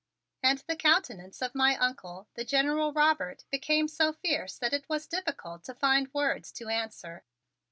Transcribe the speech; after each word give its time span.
And 0.41 0.57
the 0.65 0.75
countenance 0.75 1.43
of 1.43 1.53
my 1.53 1.77
Uncle, 1.77 2.27
the 2.33 2.43
General 2.43 2.91
Robert, 2.91 3.45
became 3.51 3.87
so 3.87 4.11
fierce 4.13 4.57
that 4.57 4.73
it 4.73 4.89
was 4.89 5.05
difficult 5.05 5.63
to 5.65 5.75
find 5.75 6.11
words 6.11 6.51
to 6.53 6.69
answer. 6.69 7.23